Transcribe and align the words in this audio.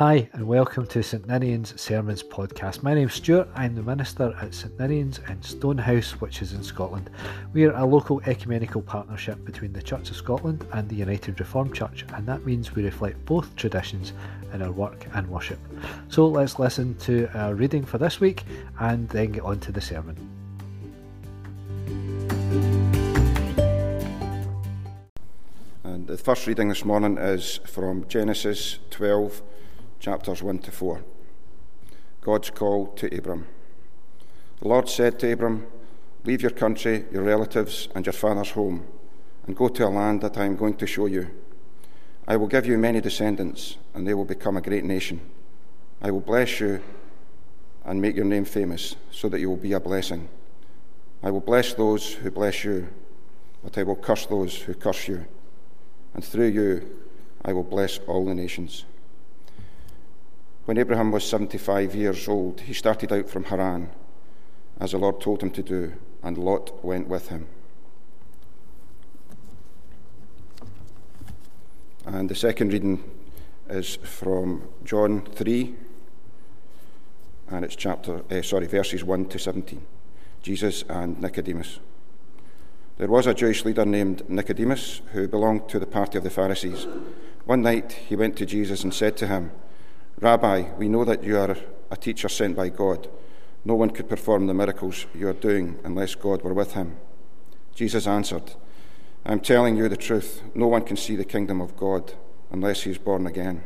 Hi, 0.00 0.30
and 0.32 0.48
welcome 0.48 0.86
to 0.86 1.02
St 1.02 1.28
Ninian's 1.28 1.78
Sermons 1.78 2.22
podcast. 2.22 2.82
My 2.82 2.94
name's 2.94 3.12
Stuart. 3.12 3.50
I'm 3.54 3.74
the 3.74 3.82
minister 3.82 4.34
at 4.40 4.54
St 4.54 4.80
Ninian's 4.80 5.20
in 5.28 5.42
Stonehouse, 5.42 6.12
which 6.22 6.40
is 6.40 6.54
in 6.54 6.62
Scotland. 6.62 7.10
We 7.52 7.66
are 7.66 7.74
a 7.74 7.84
local 7.84 8.22
ecumenical 8.22 8.80
partnership 8.80 9.44
between 9.44 9.74
the 9.74 9.82
Church 9.82 10.08
of 10.08 10.16
Scotland 10.16 10.66
and 10.72 10.88
the 10.88 10.94
United 10.94 11.38
Reformed 11.38 11.74
Church, 11.74 12.06
and 12.14 12.26
that 12.26 12.46
means 12.46 12.74
we 12.74 12.82
reflect 12.82 13.22
both 13.26 13.54
traditions 13.56 14.14
in 14.54 14.62
our 14.62 14.72
work 14.72 15.04
and 15.12 15.28
worship. 15.28 15.58
So 16.08 16.26
let's 16.26 16.58
listen 16.58 16.96
to 17.00 17.28
our 17.34 17.54
reading 17.54 17.84
for 17.84 17.98
this 17.98 18.20
week 18.20 18.44
and 18.78 19.06
then 19.10 19.32
get 19.32 19.42
on 19.42 19.60
to 19.60 19.70
the 19.70 19.82
sermon. 19.82 20.16
And 25.84 26.06
the 26.06 26.16
first 26.16 26.46
reading 26.46 26.70
this 26.70 26.86
morning 26.86 27.18
is 27.18 27.60
from 27.66 28.08
Genesis 28.08 28.78
12 28.88 29.42
chapters 30.00 30.42
1 30.42 30.58
to 30.60 30.72
4. 30.72 31.04
God's 32.22 32.50
call 32.50 32.86
to 32.94 33.14
Abram. 33.16 33.46
The 34.60 34.68
Lord 34.68 34.88
said 34.88 35.20
to 35.20 35.30
Abram, 35.30 35.66
Leave 36.24 36.40
your 36.42 36.50
country, 36.50 37.04
your 37.12 37.22
relatives, 37.22 37.88
and 37.94 38.04
your 38.04 38.14
father's 38.14 38.50
home, 38.50 38.86
and 39.46 39.54
go 39.54 39.68
to 39.68 39.86
a 39.86 39.88
land 39.88 40.22
that 40.22 40.38
I 40.38 40.46
am 40.46 40.56
going 40.56 40.74
to 40.76 40.86
show 40.86 41.06
you. 41.06 41.30
I 42.26 42.36
will 42.36 42.46
give 42.46 42.66
you 42.66 42.78
many 42.78 43.00
descendants, 43.00 43.76
and 43.94 44.06
they 44.06 44.14
will 44.14 44.24
become 44.24 44.56
a 44.56 44.62
great 44.62 44.84
nation. 44.84 45.20
I 46.02 46.10
will 46.10 46.20
bless 46.20 46.60
you 46.60 46.82
and 47.84 48.00
make 48.00 48.16
your 48.16 48.24
name 48.24 48.44
famous, 48.44 48.96
so 49.10 49.28
that 49.28 49.40
you 49.40 49.50
will 49.50 49.56
be 49.56 49.72
a 49.72 49.80
blessing. 49.80 50.28
I 51.22 51.30
will 51.30 51.40
bless 51.40 51.74
those 51.74 52.14
who 52.14 52.30
bless 52.30 52.64
you, 52.64 52.88
but 53.62 53.76
I 53.76 53.82
will 53.82 53.96
curse 53.96 54.24
those 54.26 54.56
who 54.56 54.74
curse 54.74 55.08
you. 55.08 55.26
And 56.14 56.24
through 56.24 56.48
you 56.48 56.98
I 57.44 57.52
will 57.52 57.64
bless 57.64 57.98
all 58.06 58.24
the 58.24 58.34
nations. 58.34 58.84
When 60.66 60.78
Abraham 60.78 61.10
was 61.10 61.24
75 61.24 61.94
years 61.94 62.28
old, 62.28 62.60
he 62.60 62.74
started 62.74 63.12
out 63.12 63.28
from 63.28 63.44
Haran, 63.44 63.90
as 64.78 64.92
the 64.92 64.98
Lord 64.98 65.20
told 65.20 65.42
him 65.42 65.50
to 65.50 65.62
do, 65.62 65.92
and 66.22 66.36
Lot 66.36 66.84
went 66.84 67.08
with 67.08 67.28
him. 67.28 67.48
And 72.06 72.28
the 72.28 72.34
second 72.34 72.72
reading 72.72 73.02
is 73.68 73.96
from 73.96 74.68
John 74.84 75.22
3, 75.22 75.74
and 77.50 77.64
it's 77.64 77.76
chapter, 77.76 78.22
uh, 78.30 78.42
sorry, 78.42 78.66
verses 78.66 79.02
1 79.04 79.26
to 79.26 79.38
17. 79.38 79.80
Jesus 80.42 80.84
and 80.88 81.20
Nicodemus. 81.20 81.80
There 82.98 83.08
was 83.08 83.26
a 83.26 83.34
Jewish 83.34 83.64
leader 83.64 83.84
named 83.84 84.28
Nicodemus 84.28 85.02
who 85.12 85.26
belonged 85.26 85.68
to 85.70 85.78
the 85.78 85.86
party 85.86 86.18
of 86.18 86.24
the 86.24 86.30
Pharisees. 86.30 86.86
One 87.44 87.62
night 87.62 87.92
he 87.92 88.16
went 88.16 88.36
to 88.36 88.46
Jesus 88.46 88.84
and 88.84 88.92
said 88.92 89.16
to 89.18 89.26
him, 89.26 89.52
Rabbi, 90.20 90.64
we 90.76 90.88
know 90.90 91.06
that 91.06 91.24
you 91.24 91.38
are 91.38 91.56
a 91.90 91.96
teacher 91.96 92.28
sent 92.28 92.54
by 92.54 92.68
God. 92.68 93.08
No 93.64 93.74
one 93.74 93.88
could 93.88 94.08
perform 94.08 94.46
the 94.46 94.54
miracles 94.54 95.06
you 95.14 95.28
are 95.28 95.32
doing 95.32 95.78
unless 95.82 96.14
God 96.14 96.42
were 96.42 96.52
with 96.52 96.74
him. 96.74 96.98
Jesus 97.74 98.06
answered, 98.06 98.54
I 99.24 99.32
am 99.32 99.40
telling 99.40 99.76
you 99.76 99.88
the 99.88 99.96
truth. 99.96 100.42
No 100.54 100.66
one 100.66 100.82
can 100.82 100.98
see 100.98 101.16
the 101.16 101.24
kingdom 101.24 101.62
of 101.62 101.74
God 101.74 102.12
unless 102.50 102.82
he 102.82 102.90
is 102.90 102.98
born 102.98 103.26
again. 103.26 103.62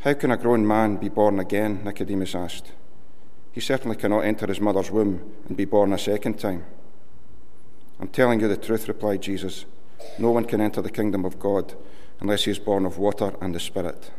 How 0.00 0.14
can 0.14 0.30
a 0.30 0.38
grown 0.38 0.66
man 0.66 0.96
be 0.96 1.10
born 1.10 1.40
again? 1.40 1.84
Nicodemus 1.84 2.34
asked. 2.34 2.72
He 3.52 3.60
certainly 3.60 3.96
cannot 3.96 4.24
enter 4.24 4.46
his 4.46 4.60
mother's 4.60 4.90
womb 4.90 5.30
and 5.46 5.56
be 5.56 5.66
born 5.66 5.92
a 5.92 5.98
second 5.98 6.38
time. 6.38 6.64
I'm 8.00 8.08
telling 8.08 8.40
you 8.40 8.48
the 8.48 8.56
truth, 8.56 8.88
replied 8.88 9.20
Jesus. 9.20 9.66
No 10.18 10.30
one 10.30 10.46
can 10.46 10.62
enter 10.62 10.80
the 10.80 10.90
kingdom 10.90 11.26
of 11.26 11.38
God 11.38 11.74
unless 12.20 12.44
he 12.44 12.50
is 12.50 12.58
born 12.58 12.86
of 12.86 12.96
water 12.96 13.34
and 13.40 13.54
the 13.54 13.60
Spirit. 13.60 14.10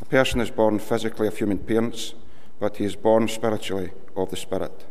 A 0.00 0.04
person 0.04 0.40
is 0.40 0.50
born 0.50 0.78
physically 0.78 1.26
of 1.26 1.36
human 1.36 1.58
parents, 1.58 2.14
but 2.58 2.76
he 2.76 2.84
is 2.84 2.96
born 2.96 3.28
spiritually 3.28 3.90
of 4.16 4.30
the 4.30 4.36
Spirit. 4.36 4.84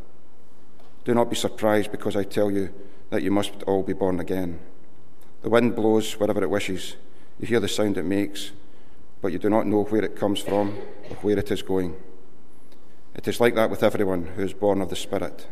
Do 1.05 1.13
not 1.13 1.29
be 1.29 1.35
surprised 1.35 1.91
because 1.91 2.15
I 2.15 2.23
tell 2.23 2.51
you 2.51 2.73
that 3.09 3.23
you 3.23 3.31
must 3.31 3.63
all 3.63 3.83
be 3.83 3.93
born 3.93 4.19
again. 4.19 4.59
The 5.41 5.49
wind 5.49 5.75
blows 5.75 6.13
wherever 6.13 6.41
it 6.41 6.49
wishes. 6.49 6.95
You 7.39 7.47
hear 7.47 7.59
the 7.59 7.67
sound 7.67 7.97
it 7.97 8.05
makes, 8.05 8.51
but 9.21 9.31
you 9.31 9.39
do 9.39 9.49
not 9.49 9.67
know 9.67 9.83
where 9.83 10.03
it 10.03 10.15
comes 10.15 10.39
from 10.39 10.77
or 11.09 11.15
where 11.17 11.37
it 11.37 11.51
is 11.51 11.61
going. 11.61 11.95
It 13.15 13.27
is 13.27 13.39
like 13.39 13.55
that 13.55 13.69
with 13.69 13.83
everyone 13.83 14.25
who 14.35 14.43
is 14.43 14.53
born 14.53 14.81
of 14.81 14.89
the 14.89 14.95
Spirit. 14.95 15.47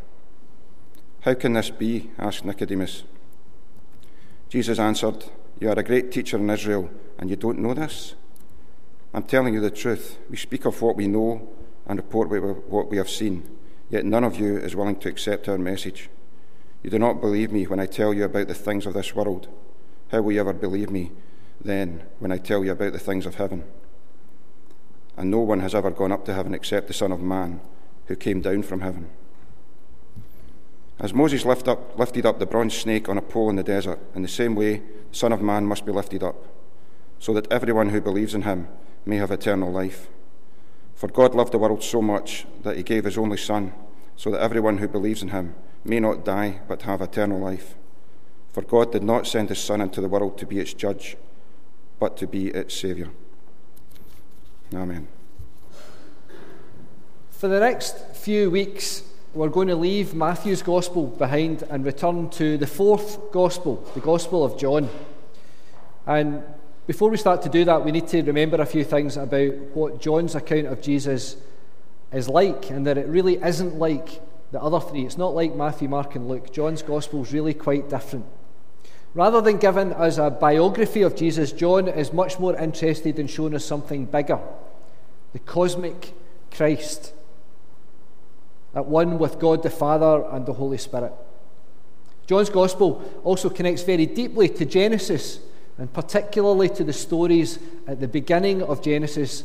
How 1.22 1.34
can 1.34 1.54
this 1.54 1.70
be? 1.70 2.10
asked 2.18 2.46
Nicodemus. 2.46 3.04
Jesus 4.50 4.80
answered, 4.80 5.26
You 5.60 5.70
are 5.70 5.80
a 5.80 5.84
great 5.84 6.12
teacher 6.12 6.38
in 6.38 6.50
Israel, 6.50 6.90
and 7.20 7.30
you 7.30 7.36
don't 7.36 7.60
know 7.60 7.74
this? 7.74 8.16
I'm 9.14 9.24
telling 9.24 9.54
you 9.54 9.60
the 9.60 9.70
truth. 9.70 10.18
We 10.30 10.38
speak 10.38 10.66
of 10.66 10.82
what 10.82 10.96
we 10.96 11.08
know 11.08 11.50
and 11.86 12.00
report 12.00 12.30
what 12.70 12.90
we 12.90 12.98
have 12.98 13.10
seen, 13.10 13.58
yet 13.90 14.06
none 14.06 14.24
of 14.24 14.40
you 14.40 14.58
is 14.58 14.76
willing 14.76 14.96
to 14.98 15.10
accept 15.10 15.50
our 15.50 15.58
message. 15.58 16.10
You 16.82 16.90
do 16.90 16.98
not 16.98 17.20
believe 17.20 17.52
me 17.52 17.68
when 17.68 17.80
I 17.80 17.86
tell 17.88 18.14
you 18.14 18.24
about 18.24 18.48
the 18.48 18.54
things 18.54 18.86
of 18.86 18.94
this 18.94 19.14
world. 19.14 19.50
How 20.12 20.22
will 20.22 20.32
you 20.32 20.40
ever 20.40 20.54
believe 20.54 20.90
me 20.90 21.12
then 21.60 22.04
when 22.20 22.32
I 22.32 22.38
tell 22.38 22.64
you 22.64 22.72
about 22.72 22.94
the 22.94 23.00
things 23.00 23.26
of 23.26 23.36
heaven? 23.36 23.66
And 25.18 25.30
no 25.30 25.40
one 25.40 25.60
has 25.60 25.76
ever 25.76 25.92
gone 25.92 26.14
up 26.14 26.24
to 26.26 26.34
heaven 26.34 26.54
except 26.54 26.88
the 26.88 26.94
Son 26.94 27.12
of 27.12 27.20
Man, 27.22 27.60
who 28.06 28.16
came 28.16 28.40
down 28.42 28.64
from 28.64 28.80
heaven. 28.80 29.10
As 31.00 31.14
Moses 31.14 31.46
lift 31.46 31.68
up, 31.68 32.00
lifted 32.00 32.26
up 32.26 32.40
the 32.40 32.46
bronze 32.46 32.78
snake 32.78 33.10
on 33.10 33.18
a 33.18 33.22
pole 33.22 33.50
in 33.50 33.58
the 33.58 33.64
desert, 33.64 34.00
in 34.16 34.22
the 34.22 34.28
same 34.30 34.56
way 34.56 34.78
the 34.78 34.84
Son 35.18 35.34
of 35.34 35.42
Man 35.42 35.66
must 35.66 35.86
be 35.86 35.92
lifted 35.92 36.24
up, 36.24 36.48
so 37.20 37.34
that 37.34 37.52
everyone 37.52 37.90
who 37.90 38.00
believes 38.00 38.34
in 38.34 38.44
him 38.44 38.70
may 39.06 39.18
have 39.18 39.32
eternal 39.32 39.72
life. 39.72 40.08
For 40.96 41.08
God 41.08 41.34
loved 41.34 41.52
the 41.52 41.58
world 41.58 41.84
so 41.84 42.02
much 42.02 42.46
that 42.64 42.78
he 42.78 42.84
gave 42.84 43.06
his 43.06 43.18
only 43.18 43.38
Son, 43.38 43.74
so 44.16 44.30
that 44.32 44.42
everyone 44.42 44.78
who 44.78 44.88
believes 44.88 45.24
in 45.24 45.30
him 45.30 45.56
may 45.84 46.00
not 46.00 46.24
die 46.24 46.60
but 46.68 46.84
have 46.84 47.02
eternal 47.02 47.40
life. 47.40 47.76
For 48.52 48.62
God 48.62 48.92
did 48.92 49.04
not 49.04 49.26
send 49.26 49.50
his 49.50 49.60
Son 49.60 49.82
into 49.82 50.02
the 50.02 50.10
world 50.10 50.38
to 50.38 50.46
be 50.46 50.60
its 50.60 50.74
judge, 50.74 51.18
but 52.00 52.18
to 52.18 52.28
be 52.28 52.50
its 52.50 52.76
Saviour. 52.76 53.10
Amen. 54.74 55.08
For 57.32 57.48
the 57.48 57.60
next 57.60 58.16
few 58.16 58.52
weeks, 58.52 59.04
we're 59.34 59.50
going 59.50 59.70
to 59.70 59.76
leave 59.76 60.14
Matthew's 60.14 60.62
Gospel 60.62 61.08
behind 61.08 61.64
and 61.64 61.86
return 61.86 62.30
to 62.32 62.58
the 62.58 62.68
fourth 62.68 63.32
Gospel, 63.32 63.78
the 63.94 64.02
Gospel 64.02 64.44
of 64.44 64.58
John. 64.58 64.90
And 66.06 66.44
before 66.88 67.10
we 67.10 67.18
start 67.18 67.42
to 67.44 67.50
do 67.50 67.64
that, 67.66 67.86
we 67.86 67.92
need 67.92 68.08
to 68.08 68.22
remember 68.24 68.62
a 68.62 68.66
few 68.66 68.84
things 68.84 69.18
about 69.18 69.54
what 69.74 70.02
John's 70.02 70.36
account 70.36 70.68
of 70.68 70.82
Jesus 70.82 71.38
is 72.12 72.28
like, 72.28 72.70
and 72.70 72.86
that 72.88 72.98
it 72.98 73.08
really 73.08 73.36
isn't 73.36 73.76
like 73.76 74.22
the 74.52 74.62
other 74.62 74.80
three. 74.80 75.06
It's 75.06 75.18
not 75.18 75.34
like 75.34 75.56
Matthew, 75.56 75.88
Mark, 75.88 76.16
and 76.16 76.28
Luke. 76.28 76.52
John's 76.52 76.82
Gospel 76.82 77.22
is 77.22 77.32
really 77.32 77.54
quite 77.54 77.90
different. 77.90 78.26
Rather 79.14 79.42
than 79.42 79.58
giving 79.58 79.94
us 79.94 80.18
a 80.18 80.30
biography 80.30 81.02
of 81.02 81.16
Jesus, 81.16 81.52
John 81.52 81.88
is 81.88 82.14
much 82.14 82.40
more 82.40 82.56
interested 82.56 83.20
in 83.20 83.28
showing 83.28 83.56
us 83.56 83.66
something 83.66 84.06
bigger 84.06 84.40
the 85.34 85.40
cosmic 85.40 86.14
Christ, 86.52 87.14
at 88.76 88.86
one 88.86 89.18
with 89.18 89.40
God 89.40 89.64
the 89.64 89.70
Father 89.70 90.26
and 90.30 90.46
the 90.46 90.54
Holy 90.54 90.78
Spirit. 90.78 91.14
John's 92.28 92.50
Gospel 92.50 93.02
also 93.24 93.50
connects 93.50 93.84
very 93.84 94.06
deeply 94.06 94.50
to 94.50 94.66
Genesis 94.66 95.40
and 95.82 95.92
particularly 95.92 96.70
to 96.70 96.84
the 96.84 96.94
stories 96.94 97.58
at 97.88 98.00
the 98.00 98.08
beginning 98.08 98.62
of 98.62 98.84
Genesis, 98.84 99.44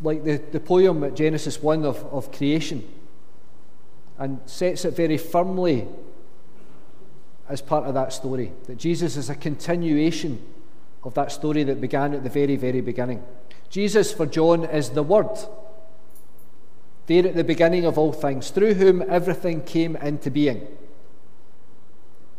like 0.00 0.22
the, 0.22 0.40
the 0.52 0.60
poem 0.60 1.02
at 1.02 1.16
Genesis 1.16 1.60
1 1.60 1.84
of, 1.84 2.04
of 2.12 2.30
creation, 2.30 2.88
and 4.16 4.38
sets 4.46 4.84
it 4.84 4.94
very 4.94 5.18
firmly 5.18 5.88
as 7.48 7.60
part 7.60 7.84
of 7.86 7.94
that 7.94 8.12
story. 8.12 8.52
That 8.68 8.78
Jesus 8.78 9.16
is 9.16 9.28
a 9.28 9.34
continuation 9.34 10.40
of 11.02 11.14
that 11.14 11.32
story 11.32 11.64
that 11.64 11.80
began 11.80 12.14
at 12.14 12.22
the 12.22 12.30
very, 12.30 12.54
very 12.54 12.80
beginning. 12.80 13.24
Jesus, 13.70 14.12
for 14.12 14.24
John, 14.24 14.66
is 14.66 14.90
the 14.90 15.02
Word. 15.02 15.36
There 17.06 17.26
at 17.26 17.34
the 17.34 17.42
beginning 17.42 17.86
of 17.86 17.98
all 17.98 18.12
things, 18.12 18.50
through 18.50 18.74
whom 18.74 19.02
everything 19.08 19.64
came 19.64 19.96
into 19.96 20.30
being. 20.30 20.64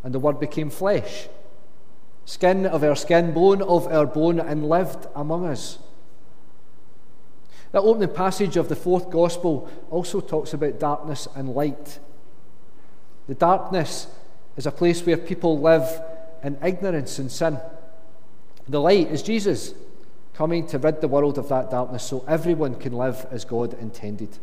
And 0.01 0.13
the 0.13 0.19
Word 0.19 0.39
became 0.39 0.69
flesh 0.69 1.27
skin 2.29 2.67
of 2.67 2.83
our 2.83 2.95
skin, 2.95 3.33
bone 3.33 3.59
of 3.63 3.87
our 3.87 4.05
bone, 4.05 4.39
and 4.39 4.69
lived 4.69 5.07
among 5.15 5.47
us. 5.47 5.79
That 7.71 7.81
opening 7.81 8.13
passage 8.13 8.55
of 8.55 8.69
the 8.69 8.75
fourth 8.75 9.09
gospel 9.09 9.67
also 9.89 10.21
talks 10.21 10.53
about 10.53 10.79
darkness 10.79 11.27
and 11.35 11.55
light. 11.55 11.97
The 13.27 13.33
darkness 13.33 14.05
is 14.57 14.67
a 14.67 14.71
place 14.71 15.03
where 15.03 15.17
people 15.17 15.59
live 15.59 15.89
in 16.43 16.55
ignorance 16.63 17.17
and 17.17 17.31
sin. 17.31 17.59
The 18.67 18.79
light 18.79 19.07
is 19.07 19.23
Jesus 19.23 19.73
coming 20.35 20.67
to 20.67 20.77
rid 20.77 21.01
the 21.01 21.07
world 21.07 21.39
of 21.39 21.49
that 21.49 21.71
darkness 21.71 22.03
so 22.03 22.23
everyone 22.27 22.75
can 22.75 22.93
live 22.93 23.25
as 23.31 23.43
God 23.43 23.73
intended. 23.81 24.37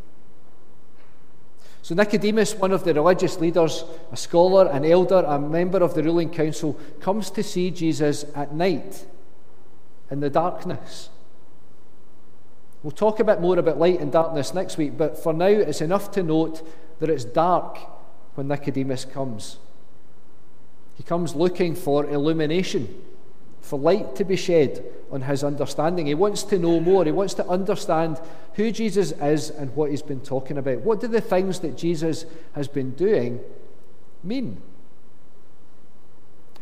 So, 1.87 1.95
Nicodemus, 1.95 2.57
one 2.57 2.73
of 2.73 2.83
the 2.83 2.95
religious 2.95 3.39
leaders, 3.39 3.85
a 4.11 4.17
scholar, 4.17 4.67
an 4.67 4.85
elder, 4.85 5.23
a 5.25 5.39
member 5.39 5.79
of 5.79 5.95
the 5.95 6.03
ruling 6.03 6.31
council, 6.31 6.77
comes 6.99 7.31
to 7.31 7.45
see 7.45 7.71
Jesus 7.71 8.25
at 8.35 8.53
night 8.53 9.07
in 10.11 10.19
the 10.19 10.31
darkness 10.31 11.11
We'll 12.87 12.93
talk 12.93 13.19
a 13.19 13.25
bit 13.25 13.41
more 13.41 13.59
about 13.59 13.81
light 13.81 13.99
and 13.99 14.13
darkness 14.13 14.55
next 14.55 14.77
week, 14.77 14.97
but 14.97 15.19
for 15.19 15.33
now 15.33 15.47
it's 15.47 15.81
enough 15.81 16.13
to 16.13 16.23
note 16.23 16.65
that 17.01 17.11
it's 17.11 17.25
dark 17.25 17.79
when 18.37 18.47
Nicodemus 18.47 19.05
comes. 19.05 19.57
He 20.95 21.03
comes 21.03 21.35
looking 21.35 21.75
for 21.75 22.07
illumination, 22.07 23.03
for 23.67 23.79
light 23.81 24.15
to 24.15 24.25
be 24.25 24.37
shed 24.37 24.85
on 25.11 25.23
his 25.23 25.43
understanding. 25.43 26.07
He 26.07 26.15
wants 26.15 26.45
to 26.45 26.59
know 26.59 26.79
more. 26.79 27.05
He 27.05 27.11
wants 27.11 27.35
to 27.35 27.47
understand 27.49 28.21
who 28.55 28.71
Jesus 28.71 29.11
is 29.21 29.51
and 29.51 29.75
what 29.75 29.91
he's 29.91 30.03
been 30.03 30.21
talking 30.21 30.57
about. 30.57 30.83
What 30.83 31.01
do 31.01 31.09
the 31.09 31.21
things 31.21 31.59
that 31.61 31.77
Jesus 31.77 32.27
has 32.53 32.69
been 32.69 32.93
doing 32.93 33.41
mean? 34.23 34.63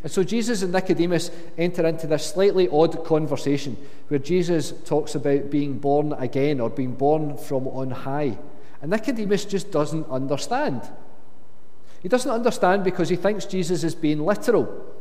And 0.02 0.10
so 0.10 0.24
Jesus 0.24 0.62
and 0.62 0.72
Nicodemus 0.72 1.30
enter 1.58 1.86
into 1.86 2.06
this 2.06 2.26
slightly 2.26 2.68
odd 2.70 3.04
conversation 3.04 3.76
where 4.08 4.18
Jesus 4.18 4.72
talks 4.86 5.14
about 5.14 5.50
being 5.50 5.78
born 5.78 6.14
again 6.14 6.58
or 6.58 6.70
being 6.70 6.94
born 6.94 7.36
from 7.36 7.68
on 7.68 7.90
high. 7.90 8.38
And 8.80 8.90
Nicodemus 8.90 9.44
just 9.44 9.70
doesn't 9.70 10.08
understand. 10.08 10.82
He 12.02 12.08
doesn't 12.08 12.30
understand 12.30 12.82
because 12.82 13.10
he 13.10 13.16
thinks 13.16 13.44
Jesus 13.44 13.84
is 13.84 13.94
being 13.94 14.20
literal. 14.20 14.94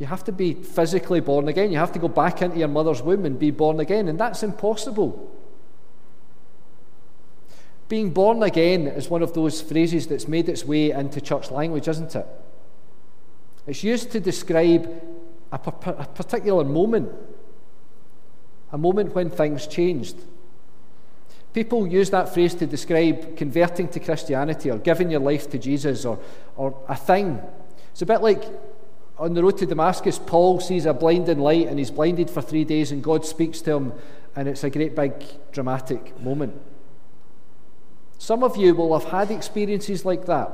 You 0.00 0.06
have 0.06 0.24
to 0.24 0.32
be 0.32 0.54
physically 0.54 1.20
born 1.20 1.48
again. 1.48 1.70
You 1.70 1.76
have 1.76 1.92
to 1.92 1.98
go 1.98 2.08
back 2.08 2.40
into 2.40 2.58
your 2.58 2.68
mother's 2.68 3.02
womb 3.02 3.26
and 3.26 3.38
be 3.38 3.50
born 3.50 3.80
again, 3.80 4.08
and 4.08 4.18
that's 4.18 4.42
impossible. 4.42 5.30
Being 7.86 8.08
born 8.08 8.42
again 8.42 8.86
is 8.86 9.10
one 9.10 9.22
of 9.22 9.34
those 9.34 9.60
phrases 9.60 10.06
that's 10.06 10.26
made 10.26 10.48
its 10.48 10.64
way 10.64 10.90
into 10.90 11.20
church 11.20 11.50
language, 11.50 11.86
isn't 11.86 12.16
it? 12.16 12.26
It's 13.66 13.84
used 13.84 14.10
to 14.12 14.20
describe 14.20 14.86
a, 15.52 15.56
a 15.58 16.06
particular 16.06 16.64
moment, 16.64 17.12
a 18.72 18.78
moment 18.78 19.14
when 19.14 19.28
things 19.28 19.66
changed. 19.66 20.16
People 21.52 21.86
use 21.86 22.08
that 22.08 22.32
phrase 22.32 22.54
to 22.54 22.66
describe 22.66 23.36
converting 23.36 23.86
to 23.88 24.00
Christianity 24.00 24.70
or 24.70 24.78
giving 24.78 25.10
your 25.10 25.20
life 25.20 25.50
to 25.50 25.58
Jesus 25.58 26.06
or, 26.06 26.18
or 26.56 26.82
a 26.88 26.96
thing. 26.96 27.38
It's 27.92 28.00
a 28.00 28.06
bit 28.06 28.22
like 28.22 28.44
on 29.20 29.34
the 29.34 29.42
road 29.42 29.58
to 29.58 29.66
Damascus, 29.66 30.18
Paul 30.18 30.60
sees 30.60 30.86
a 30.86 30.94
blinding 30.94 31.38
light 31.38 31.68
and 31.68 31.78
he's 31.78 31.90
blinded 31.90 32.30
for 32.30 32.40
three 32.40 32.64
days, 32.64 32.90
and 32.90 33.02
God 33.02 33.26
speaks 33.26 33.60
to 33.62 33.72
him, 33.72 33.92
and 34.34 34.48
it's 34.48 34.64
a 34.64 34.70
great 34.70 34.96
big 34.96 35.12
dramatic 35.52 36.18
moment. 36.20 36.54
Some 38.18 38.42
of 38.42 38.56
you 38.56 38.74
will 38.74 38.98
have 38.98 39.10
had 39.10 39.30
experiences 39.30 40.06
like 40.06 40.24
that. 40.24 40.50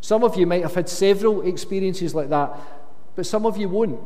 Some 0.00 0.24
of 0.24 0.36
you 0.36 0.46
might 0.46 0.62
have 0.62 0.74
had 0.74 0.88
several 0.88 1.46
experiences 1.46 2.14
like 2.14 2.30
that, 2.30 2.58
but 3.14 3.26
some 3.26 3.44
of 3.44 3.58
you 3.58 3.68
won't. 3.68 4.00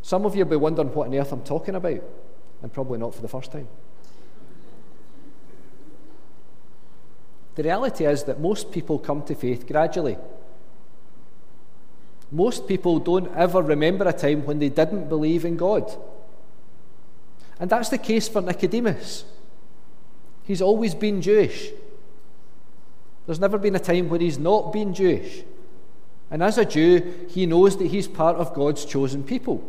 Some 0.00 0.24
of 0.24 0.34
you 0.34 0.44
will 0.44 0.50
be 0.50 0.56
wondering 0.56 0.94
what 0.94 1.08
on 1.08 1.14
earth 1.14 1.32
I'm 1.32 1.42
talking 1.42 1.74
about, 1.74 2.02
and 2.62 2.72
probably 2.72 2.98
not 2.98 3.14
for 3.14 3.20
the 3.20 3.28
first 3.28 3.52
time. 3.52 3.68
The 7.56 7.64
reality 7.64 8.06
is 8.06 8.24
that 8.24 8.40
most 8.40 8.72
people 8.72 8.98
come 8.98 9.22
to 9.24 9.34
faith 9.34 9.66
gradually. 9.66 10.16
Most 12.34 12.66
people 12.66 12.98
don't 12.98 13.32
ever 13.36 13.62
remember 13.62 14.08
a 14.08 14.12
time 14.12 14.44
when 14.44 14.58
they 14.58 14.68
didn't 14.68 15.08
believe 15.08 15.44
in 15.44 15.56
God. 15.56 15.88
And 17.60 17.70
that's 17.70 17.90
the 17.90 17.98
case 17.98 18.26
for 18.26 18.42
Nicodemus. 18.42 19.24
He's 20.42 20.60
always 20.60 20.96
been 20.96 21.22
Jewish. 21.22 21.70
There's 23.24 23.38
never 23.38 23.56
been 23.56 23.76
a 23.76 23.78
time 23.78 24.08
where 24.08 24.18
he's 24.18 24.36
not 24.36 24.72
been 24.72 24.92
Jewish. 24.92 25.44
And 26.28 26.42
as 26.42 26.58
a 26.58 26.64
Jew, 26.64 27.28
he 27.30 27.46
knows 27.46 27.76
that 27.76 27.86
he's 27.86 28.08
part 28.08 28.36
of 28.36 28.52
God's 28.52 28.84
chosen 28.84 29.22
people. 29.22 29.62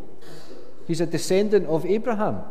He's 0.88 1.02
a 1.02 1.06
descendant 1.06 1.68
of 1.68 1.86
Abraham. 1.86 2.42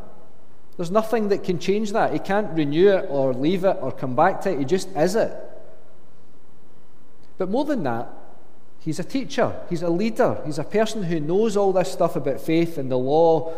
There's 0.77 0.93
nothing 0.93 1.27
that 1.31 1.43
can 1.43 1.59
change 1.59 1.91
that. 1.91 2.13
He 2.13 2.21
can't 2.21 2.57
renew 2.57 2.89
it 2.91 3.07
or 3.09 3.35
leave 3.35 3.65
it 3.65 3.79
or 3.81 3.91
come 3.91 4.15
back 4.15 4.43
to 4.43 4.53
it. 4.53 4.61
He 4.61 4.65
just 4.65 4.89
is 4.97 5.17
it. 5.17 5.33
But 7.37 7.51
more 7.51 7.65
than 7.65 7.83
that, 7.83 8.09
he's 8.85 8.99
a 8.99 9.05
teacher, 9.05 9.55
he's 9.71 9.83
a 9.83 9.89
leader, 9.89 10.41
he's 10.45 10.59
a 10.59 10.65
person 10.65 11.03
who 11.03 11.19
knows 11.19 11.57
all 11.57 11.73
this 11.73 11.91
stuff 11.91 12.17
about 12.17 12.41
faith 12.41 12.79
and 12.79 12.91
the 12.91 12.99
law. 12.99 13.53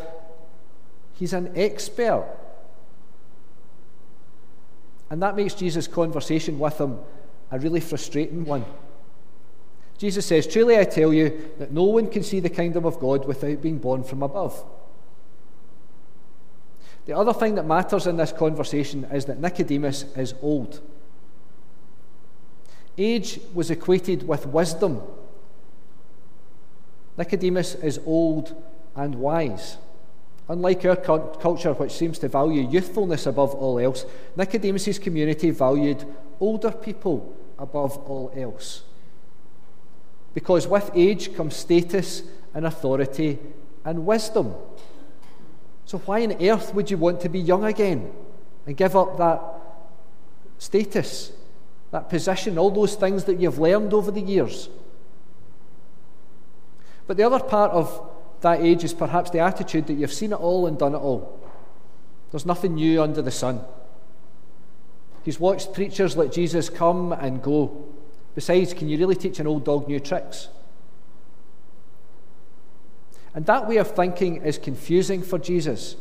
He's 1.15 1.33
an 1.33 1.53
expert. 1.57 2.27
And 5.11 5.23
that 5.23 5.37
makes 5.37 5.55
Jesus' 5.55 5.89
conversation 5.89 6.59
with 6.59 6.81
him 6.81 6.99
a 7.51 7.59
really 7.59 7.81
frustrating 7.81 8.45
one. 8.45 8.65
Jesus 9.99 10.27
says, 10.27 10.47
Truly 10.47 10.79
I 10.79 10.85
tell 10.85 11.13
you 11.13 11.51
that 11.59 11.73
no 11.73 11.85
one 11.85 12.09
can 12.11 12.23
see 12.23 12.41
the 12.41 12.51
kingdom 12.51 12.85
of 12.85 12.99
God 12.99 13.27
without 13.27 13.63
being 13.63 13.79
born 13.79 14.05
from 14.05 14.23
above. 14.23 14.65
The 17.07 17.17
other 17.17 17.33
thing 17.33 17.55
that 17.55 17.65
matters 17.65 18.07
in 18.07 18.17
this 18.17 18.33
conversation 18.33 19.05
is 19.05 19.25
that 19.27 19.39
Nicodemus 19.39 20.05
is 20.17 20.35
old. 20.43 20.81
Age 22.99 23.41
was 23.55 23.71
equated 23.71 24.27
with 24.27 24.47
wisdom. 24.47 25.03
Nicodemus 27.17 27.75
is 27.77 28.01
old 28.05 28.55
and 28.95 29.15
wise. 29.15 29.79
Unlike 30.49 30.85
our 30.85 30.97
culture, 30.97 31.73
which 31.73 31.93
seems 31.93 32.19
to 32.21 32.29
value 32.29 32.69
youthfulness 32.69 33.27
above 33.27 33.55
all 33.55 33.79
else, 33.79 34.05
Nicodemus's 34.37 34.99
community 34.99 35.51
valued 35.51 36.05
older 36.39 36.71
people 36.71 37.35
above 37.59 37.97
all 37.99 38.33
else. 38.37 38.83
Because 40.35 40.69
with 40.69 40.91
age 40.95 41.35
comes 41.35 41.57
status 41.57 42.23
and 42.55 42.67
authority 42.67 43.39
and 43.85 44.07
wisdom. 44.07 44.55
So, 45.85 45.99
why 45.99 46.23
on 46.25 46.33
earth 46.43 46.75
would 46.75 46.91
you 46.91 46.99
want 46.99 47.21
to 47.23 47.29
be 47.29 47.39
young 47.39 47.65
again 47.65 48.13
and 48.67 48.77
give 48.77 48.95
up 48.95 49.17
that 49.19 49.41
status, 50.59 51.33
that 51.91 52.09
position, 52.09 52.59
all 52.59 52.71
those 52.71 52.97
things 52.97 53.25
that 53.25 53.41
you've 53.41 53.59
learned 53.59 53.95
over 53.95 54.11
the 54.11 54.21
years? 54.21 54.69
But 57.07 57.17
the 57.17 57.23
other 57.23 57.41
part 57.41 57.73
of 57.73 58.11
that 58.41 58.61
age 58.61 58.85
is 58.85 58.93
perhaps 58.93 59.31
the 59.31 59.41
attitude 59.41 59.87
that 59.87 59.95
you've 59.95 60.13
seen 60.13 60.33
it 60.33 60.37
all 60.37 60.67
and 60.67 60.79
done 60.79 60.95
it 60.95 60.99
all. 60.99 61.41
There's 62.31 62.47
nothing 62.47 62.75
new 62.75 63.03
under 63.03 63.23
the 63.23 63.31
sun. 63.31 63.61
He's 65.25 65.41
watched 65.41 65.73
preachers 65.73 66.17
like 66.17 66.33
Jesus 66.33 66.69
come 66.69 67.13
and 67.13 67.43
go. 67.43 67.87
Besides, 68.35 68.75
can 68.75 68.89
you 68.89 68.99
really 68.99 69.17
teach 69.17 69.41
an 69.41 69.47
old 69.47 69.65
dog 69.65 69.89
new 69.89 69.99
tricks? 69.99 70.49
And 73.35 73.45
that 73.47 73.69
way 73.69 73.77
of 73.77 73.91
thinking 73.91 74.37
is 74.37 74.59
confusing 74.59 75.23
for 75.23 75.39
Jesus. 75.39 75.97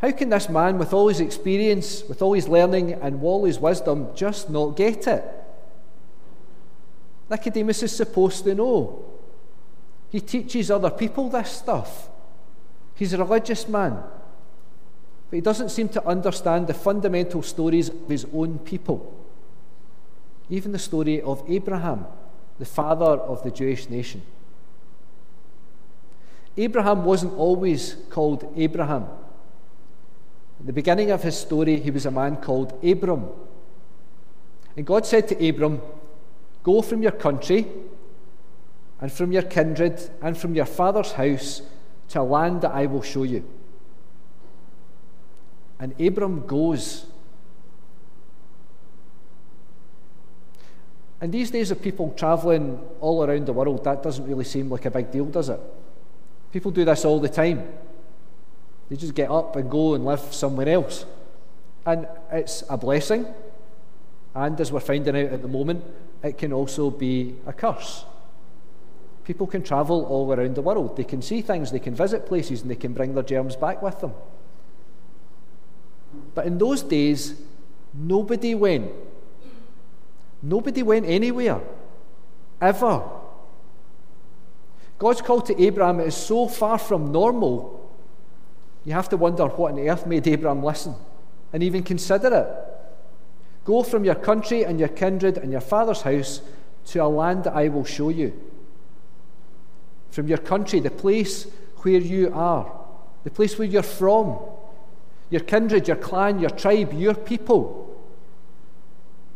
How 0.00 0.10
can 0.12 0.30
this 0.30 0.48
man, 0.48 0.78
with 0.78 0.94
all 0.94 1.08
his 1.08 1.20
experience, 1.20 2.02
with 2.08 2.22
all 2.22 2.32
his 2.32 2.48
learning, 2.48 2.94
and 2.94 3.22
all 3.22 3.44
his 3.44 3.58
wisdom, 3.58 4.08
just 4.14 4.48
not 4.48 4.76
get 4.76 5.06
it? 5.06 5.24
Nicodemus 7.28 7.82
is 7.82 7.94
supposed 7.94 8.44
to 8.44 8.54
know. 8.54 9.09
He 10.10 10.20
teaches 10.20 10.70
other 10.70 10.90
people 10.90 11.28
this 11.28 11.50
stuff. 11.50 12.08
He's 12.94 13.12
a 13.12 13.18
religious 13.18 13.68
man. 13.68 14.02
But 15.30 15.36
he 15.36 15.40
doesn't 15.40 15.68
seem 15.70 15.88
to 15.90 16.06
understand 16.06 16.66
the 16.66 16.74
fundamental 16.74 17.42
stories 17.42 17.88
of 17.88 18.08
his 18.08 18.26
own 18.32 18.58
people. 18.58 19.14
Even 20.48 20.72
the 20.72 20.78
story 20.78 21.22
of 21.22 21.44
Abraham, 21.48 22.06
the 22.58 22.64
father 22.64 23.04
of 23.04 23.42
the 23.44 23.52
Jewish 23.52 23.88
nation. 23.88 24.22
Abraham 26.56 27.04
wasn't 27.04 27.34
always 27.34 27.96
called 28.10 28.52
Abraham. 28.56 29.06
At 30.58 30.66
the 30.66 30.72
beginning 30.72 31.12
of 31.12 31.22
his 31.22 31.38
story, 31.38 31.78
he 31.78 31.92
was 31.92 32.04
a 32.04 32.10
man 32.10 32.36
called 32.36 32.78
Abram. 32.84 33.28
And 34.76 34.84
God 34.84 35.06
said 35.06 35.28
to 35.28 35.48
Abram, 35.48 35.80
Go 36.64 36.82
from 36.82 37.02
your 37.02 37.12
country 37.12 37.66
and 39.00 39.10
from 39.10 39.32
your 39.32 39.42
kindred 39.42 39.98
and 40.20 40.36
from 40.36 40.54
your 40.54 40.66
father's 40.66 41.12
house 41.12 41.62
to 42.08 42.20
a 42.20 42.22
land 42.22 42.62
that 42.62 42.72
I 42.72 42.86
will 42.86 43.02
show 43.02 43.22
you. 43.22 43.44
And 45.78 45.98
Abram 46.00 46.46
goes. 46.46 47.06
And 51.20 51.32
these 51.32 51.50
days 51.50 51.70
of 51.70 51.80
people 51.80 52.12
travelling 52.16 52.80
all 53.00 53.24
around 53.24 53.46
the 53.46 53.52
world, 53.52 53.84
that 53.84 54.02
doesn't 54.02 54.26
really 54.26 54.44
seem 54.44 54.70
like 54.70 54.84
a 54.84 54.90
big 54.90 55.10
deal, 55.10 55.26
does 55.26 55.48
it? 55.48 55.60
People 56.52 56.70
do 56.70 56.84
this 56.84 57.04
all 57.04 57.20
the 57.20 57.28
time. 57.28 57.66
They 58.88 58.96
just 58.96 59.14
get 59.14 59.30
up 59.30 59.56
and 59.56 59.70
go 59.70 59.94
and 59.94 60.04
live 60.04 60.20
somewhere 60.34 60.68
else. 60.68 61.06
And 61.86 62.08
it's 62.32 62.64
a 62.68 62.76
blessing. 62.76 63.26
And 64.34 64.60
as 64.60 64.72
we're 64.72 64.80
finding 64.80 65.16
out 65.16 65.32
at 65.32 65.42
the 65.42 65.48
moment, 65.48 65.84
it 66.22 66.36
can 66.36 66.52
also 66.52 66.90
be 66.90 67.36
a 67.46 67.52
curse. 67.52 68.04
People 69.24 69.46
can 69.46 69.62
travel 69.62 70.04
all 70.06 70.32
around 70.32 70.54
the 70.54 70.62
world. 70.62 70.96
They 70.96 71.04
can 71.04 71.22
see 71.22 71.42
things, 71.42 71.70
they 71.70 71.78
can 71.78 71.94
visit 71.94 72.26
places, 72.26 72.62
and 72.62 72.70
they 72.70 72.76
can 72.76 72.92
bring 72.92 73.14
their 73.14 73.22
germs 73.22 73.56
back 73.56 73.82
with 73.82 74.00
them. 74.00 74.12
But 76.34 76.46
in 76.46 76.58
those 76.58 76.82
days, 76.82 77.40
nobody 77.94 78.54
went. 78.54 78.90
Nobody 80.42 80.82
went 80.82 81.06
anywhere. 81.06 81.60
Ever. 82.60 83.02
God's 84.98 85.22
call 85.22 85.40
to 85.42 85.62
Abraham 85.62 86.00
is 86.00 86.16
so 86.16 86.46
far 86.48 86.78
from 86.78 87.10
normal 87.10 87.80
You 88.84 88.92
have 88.92 89.08
to 89.10 89.16
wonder 89.16 89.46
what 89.46 89.72
on 89.72 89.78
earth 89.78 90.06
made 90.06 90.26
Abraham 90.26 90.62
listen 90.62 90.94
and 91.52 91.62
even 91.62 91.82
consider 91.82 92.34
it. 92.34 92.48
Go 93.64 93.82
from 93.82 94.04
your 94.04 94.14
country 94.14 94.64
and 94.64 94.78
your 94.78 94.88
kindred 94.88 95.36
and 95.36 95.52
your 95.52 95.60
father's 95.60 96.02
house 96.02 96.40
to 96.86 97.04
a 97.04 97.06
land 97.06 97.44
that 97.44 97.54
I 97.54 97.68
will 97.68 97.84
show 97.84 98.08
you. 98.08 98.32
From 100.10 100.28
your 100.28 100.38
country, 100.38 100.80
the 100.80 100.90
place 100.90 101.46
where 101.78 101.98
you 101.98 102.32
are, 102.34 102.70
the 103.24 103.30
place 103.30 103.58
where 103.58 103.68
you're 103.68 103.82
from, 103.82 104.38
your 105.30 105.42
kindred, 105.42 105.86
your 105.86 105.96
clan, 105.96 106.40
your 106.40 106.50
tribe, 106.50 106.92
your 106.92 107.14
people, 107.14 107.86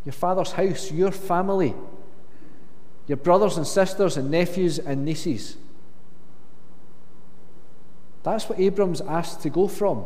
your 0.05 0.13
father's 0.13 0.53
house, 0.53 0.91
your 0.91 1.13
family, 1.13 1.75
your 3.07 3.17
brothers 3.17 3.57
and 3.57 3.67
sisters 3.67 4.17
and 4.17 4.31
nephews 4.31 4.79
and 4.79 5.05
nieces. 5.05 5.57
That's 8.23 8.49
what 8.49 8.59
Abram's 8.59 9.03
asked 9.03 9.43
to 9.43 9.51
go 9.51 9.69
from. 9.69 10.05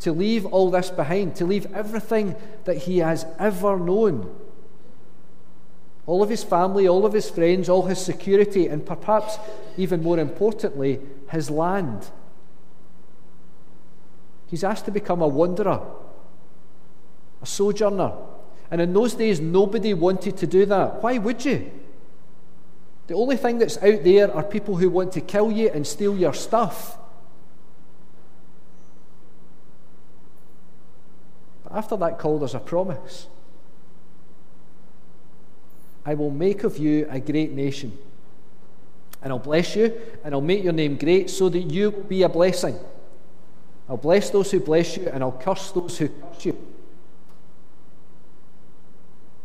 To 0.00 0.12
leave 0.12 0.46
all 0.46 0.70
this 0.70 0.90
behind, 0.90 1.36
to 1.36 1.44
leave 1.44 1.72
everything 1.72 2.34
that 2.64 2.78
he 2.78 2.98
has 2.98 3.24
ever 3.38 3.78
known. 3.78 4.34
All 6.06 6.22
of 6.22 6.30
his 6.30 6.42
family, 6.42 6.88
all 6.88 7.06
of 7.06 7.12
his 7.12 7.30
friends, 7.30 7.68
all 7.68 7.82
his 7.82 8.04
security, 8.04 8.66
and 8.66 8.84
perhaps 8.84 9.38
even 9.76 10.02
more 10.02 10.18
importantly, 10.18 11.00
his 11.30 11.48
land. 11.48 12.10
He's 14.48 14.64
asked 14.64 14.84
to 14.86 14.90
become 14.90 15.22
a 15.22 15.28
wanderer, 15.28 15.80
a 17.40 17.46
sojourner. 17.46 18.12
And 18.70 18.80
in 18.80 18.92
those 18.92 19.14
days, 19.14 19.40
nobody 19.40 19.94
wanted 19.94 20.36
to 20.38 20.46
do 20.46 20.66
that. 20.66 21.02
Why 21.02 21.18
would 21.18 21.44
you? 21.44 21.70
The 23.06 23.14
only 23.14 23.36
thing 23.36 23.58
that's 23.58 23.76
out 23.78 24.04
there 24.04 24.34
are 24.34 24.42
people 24.42 24.76
who 24.76 24.90
want 24.90 25.12
to 25.12 25.20
kill 25.20 25.52
you 25.52 25.68
and 25.68 25.86
steal 25.86 26.16
your 26.16 26.34
stuff. 26.34 26.98
But 31.64 31.74
after 31.74 31.96
that 31.96 32.18
call, 32.18 32.38
there's 32.38 32.54
a 32.54 32.60
promise. 32.60 33.26
I 36.04 36.14
will 36.14 36.30
make 36.30 36.64
of 36.64 36.78
you 36.78 37.06
a 37.10 37.20
great 37.20 37.52
nation. 37.52 37.96
And 39.22 39.32
I'll 39.32 39.38
bless 39.38 39.76
you, 39.76 39.92
and 40.24 40.34
I'll 40.34 40.40
make 40.40 40.64
your 40.64 40.72
name 40.72 40.96
great 40.96 41.30
so 41.30 41.48
that 41.48 41.60
you 41.60 41.90
will 41.90 42.02
be 42.02 42.22
a 42.22 42.28
blessing. 42.28 42.76
I'll 43.88 43.96
bless 43.96 44.30
those 44.30 44.50
who 44.50 44.60
bless 44.60 44.96
you, 44.96 45.08
and 45.08 45.22
I'll 45.22 45.32
curse 45.32 45.70
those 45.70 45.98
who 45.98 46.08
curse 46.08 46.44
you. 46.44 46.58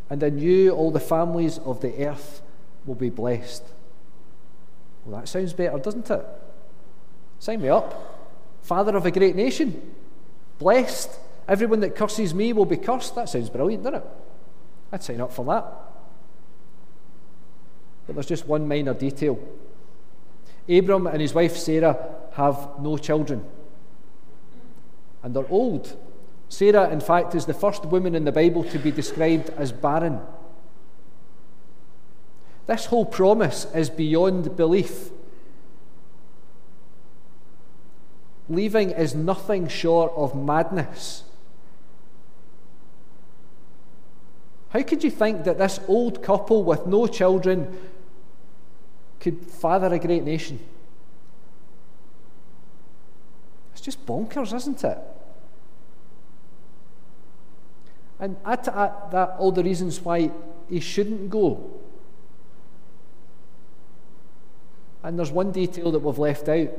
And 0.09 0.23
in 0.23 0.39
you, 0.39 0.71
all 0.71 0.89
the 0.89 0.99
families 0.99 1.59
of 1.59 1.81
the 1.81 2.07
earth 2.07 2.41
will 2.85 2.95
be 2.95 3.09
blessed. 3.09 3.63
Well, 5.05 5.19
that 5.19 5.27
sounds 5.27 5.53
better, 5.53 5.77
doesn't 5.77 6.09
it? 6.09 6.25
Sign 7.39 7.61
me 7.61 7.69
up. 7.69 8.29
Father 8.63 8.95
of 8.95 9.05
a 9.05 9.11
great 9.11 9.35
nation. 9.35 9.95
Blessed 10.57 11.19
Everyone 11.47 11.79
that 11.79 11.95
curses 11.95 12.33
me 12.33 12.51
will 12.51 12.65
be 12.65 12.77
cursed. 12.77 13.15
That 13.15 13.29
sounds 13.29 13.49
brilliant, 13.49 13.83
doesn't 13.83 14.01
it? 14.01 14.07
I'd 14.91 15.03
sign 15.03 15.21
up 15.21 15.31
for 15.31 15.45
that. 15.45 15.65
But 18.07 18.15
there's 18.15 18.25
just 18.25 18.47
one 18.47 18.67
minor 18.67 18.93
detail. 18.93 19.37
Abram 20.67 21.07
and 21.07 21.21
his 21.21 21.33
wife 21.33 21.55
Sarah 21.55 21.97
have 22.33 22.79
no 22.79 22.97
children. 22.97 23.45
And 25.23 25.35
they're 25.35 25.49
old. 25.49 25.95
Sarah, 26.49 26.89
in 26.89 27.01
fact, 27.01 27.35
is 27.35 27.45
the 27.45 27.53
first 27.53 27.85
woman 27.85 28.15
in 28.15 28.23
the 28.23 28.31
Bible 28.31 28.63
to 28.65 28.79
be 28.79 28.91
described 28.91 29.49
as 29.51 29.71
barren. 29.71 30.21
This 32.65 32.85
whole 32.85 33.05
promise 33.05 33.67
is 33.73 33.89
beyond 33.89 34.55
belief. 34.55 35.09
Leaving 38.49 38.91
is 38.91 39.13
nothing 39.13 39.67
short 39.67 40.13
of 40.15 40.35
madness. 40.35 41.23
How 44.69 44.83
could 44.83 45.03
you 45.03 45.11
think 45.11 45.43
that 45.45 45.57
this 45.57 45.79
old 45.87 46.21
couple 46.21 46.63
with 46.63 46.85
no 46.85 47.07
children 47.07 47.77
could 49.27 49.45
father 49.45 49.93
a 49.93 49.99
great 49.99 50.23
nation? 50.23 50.57
It's 53.73 53.81
just 53.81 54.05
bonkers, 54.05 54.55
isn't 54.55 54.81
it? 54.85 54.97
And 58.21 58.37
add 58.45 58.63
to 58.63 58.71
that 59.11 59.35
all 59.37 59.51
the 59.51 59.63
reasons 59.63 59.99
why 59.99 60.31
he 60.69 60.79
shouldn't 60.79 61.29
go. 61.29 61.69
And 65.03 65.19
there's 65.19 65.31
one 65.31 65.51
detail 65.51 65.91
that 65.91 65.99
we've 65.99 66.17
left 66.17 66.47
out. 66.47 66.69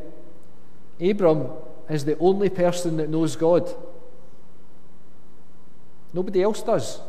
Abram 1.00 1.50
is 1.90 2.07
the 2.07 2.19
only 2.19 2.49
person 2.49 2.97
that 2.97 3.11
knows 3.11 3.37
God. 3.37 3.69
Nobody 6.14 6.43
else 6.43 6.62
does. 6.62 7.00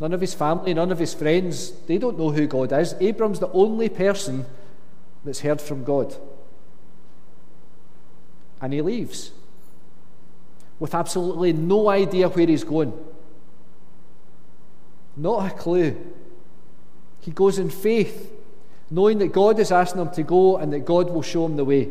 None 0.00 0.12
of 0.12 0.20
his 0.20 0.34
family, 0.34 0.74
none 0.74 0.90
of 0.90 0.98
his 0.98 1.14
friends, 1.14 1.70
they 1.86 1.98
don't 1.98 2.18
know 2.18 2.30
who 2.30 2.46
God 2.46 2.72
is. 2.72 2.94
Abram's 3.00 3.38
the 3.38 3.50
only 3.52 3.88
person 3.88 4.44
that's 5.24 5.40
heard 5.40 5.60
from 5.60 5.84
God. 5.84 6.14
And 8.60 8.72
he 8.72 8.82
leaves 8.82 9.30
with 10.78 10.94
absolutely 10.94 11.52
no 11.52 11.88
idea 11.88 12.28
where 12.28 12.46
he's 12.46 12.64
going. 12.64 12.92
Not 15.16 15.52
a 15.52 15.54
clue. 15.54 15.96
He 17.20 17.30
goes 17.30 17.58
in 17.58 17.70
faith, 17.70 18.32
knowing 18.90 19.18
that 19.18 19.32
God 19.32 19.60
is 19.60 19.70
asking 19.70 20.02
him 20.02 20.10
to 20.10 20.22
go 20.24 20.56
and 20.56 20.72
that 20.72 20.84
God 20.84 21.10
will 21.10 21.22
show 21.22 21.46
him 21.46 21.56
the 21.56 21.64
way. 21.64 21.88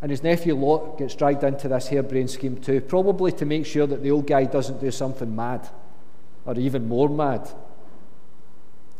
And 0.00 0.12
his 0.12 0.22
nephew 0.22 0.54
Lot 0.54 0.96
gets 0.96 1.16
dragged 1.16 1.42
into 1.42 1.66
this 1.66 1.88
harebrained 1.88 2.30
scheme 2.30 2.56
too, 2.56 2.80
probably 2.80 3.32
to 3.32 3.44
make 3.44 3.66
sure 3.66 3.86
that 3.88 4.00
the 4.00 4.12
old 4.12 4.28
guy 4.28 4.44
doesn't 4.44 4.80
do 4.80 4.92
something 4.92 5.34
mad 5.34 5.68
or 6.48 6.58
even 6.58 6.88
more 6.88 7.10
mad. 7.10 7.46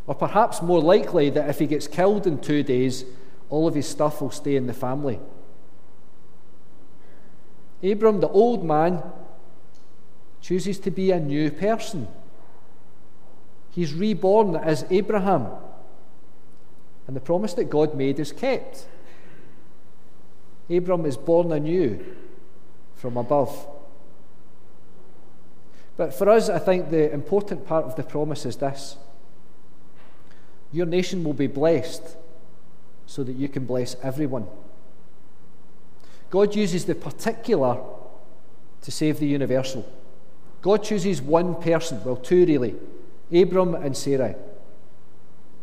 Or 0.06 0.14
perhaps 0.14 0.60
more 0.60 0.82
likely 0.82 1.30
that 1.30 1.48
if 1.48 1.58
he 1.58 1.66
gets 1.66 1.86
killed 1.86 2.26
in 2.26 2.40
two 2.40 2.62
days, 2.62 3.06
all 3.48 3.66
of 3.66 3.74
his 3.74 3.88
stuff 3.88 4.20
will 4.20 4.30
stay 4.30 4.54
in 4.54 4.66
the 4.66 4.74
family. 4.74 5.18
Abram, 7.82 8.20
the 8.20 8.28
old 8.28 8.66
man, 8.66 9.02
chooses 10.42 10.78
to 10.80 10.90
be 10.90 11.10
a 11.10 11.18
new 11.18 11.50
person. 11.50 12.06
He's 13.70 13.94
reborn 13.94 14.54
as 14.54 14.84
Abraham. 14.90 15.46
And 17.06 17.16
the 17.16 17.20
promise 17.20 17.54
that 17.54 17.70
God 17.70 17.94
made 17.94 18.20
is 18.20 18.30
kept. 18.30 18.84
Abram 20.68 21.06
is 21.06 21.16
born 21.16 21.50
anew 21.50 22.14
from 22.94 23.16
above. 23.16 23.66
But 25.98 26.14
for 26.14 26.30
us, 26.30 26.48
I 26.48 26.60
think 26.60 26.90
the 26.90 27.12
important 27.12 27.66
part 27.66 27.84
of 27.84 27.96
the 27.96 28.04
promise 28.04 28.46
is 28.46 28.56
this 28.56 28.96
Your 30.72 30.86
nation 30.86 31.24
will 31.24 31.34
be 31.34 31.48
blessed 31.48 32.16
so 33.04 33.22
that 33.24 33.32
you 33.32 33.48
can 33.48 33.66
bless 33.66 33.96
everyone. 34.02 34.46
God 36.30 36.54
uses 36.54 36.84
the 36.84 36.94
particular 36.94 37.80
to 38.82 38.90
save 38.90 39.18
the 39.18 39.26
universal. 39.26 39.90
God 40.62 40.84
chooses 40.84 41.20
one 41.20 41.60
person, 41.60 42.02
well, 42.04 42.16
two 42.16 42.46
really, 42.46 42.74
Abram 43.32 43.74
and 43.74 43.96
Sarai. 43.96 44.34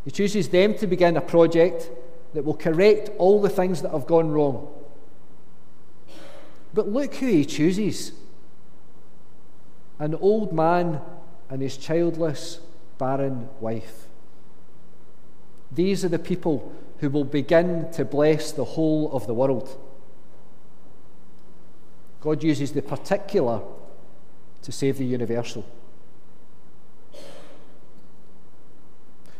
He 0.03 0.11
chooses 0.11 0.49
them 0.49 0.77
to 0.77 0.87
begin 0.87 1.17
a 1.17 1.21
project 1.21 1.89
that 2.33 2.43
will 2.43 2.55
correct 2.55 3.09
all 3.17 3.41
the 3.41 3.49
things 3.49 3.81
that 3.83 3.91
have 3.91 4.05
gone 4.05 4.31
wrong. 4.31 4.67
But 6.73 6.89
look 6.89 7.15
who 7.15 7.27
he 7.27 7.45
chooses 7.45 8.11
an 9.99 10.15
old 10.15 10.53
man 10.53 11.01
and 11.49 11.61
his 11.61 11.77
childless, 11.77 12.59
barren 12.97 13.49
wife. 13.59 14.07
These 15.71 16.05
are 16.05 16.09
the 16.09 16.19
people 16.19 16.73
who 16.99 17.09
will 17.09 17.25
begin 17.25 17.91
to 17.93 18.05
bless 18.05 18.51
the 18.51 18.63
whole 18.63 19.11
of 19.11 19.27
the 19.27 19.33
world. 19.33 19.77
God 22.21 22.43
uses 22.43 22.71
the 22.71 22.81
particular 22.81 23.61
to 24.63 24.71
save 24.71 24.97
the 24.97 25.05
universal. 25.05 25.65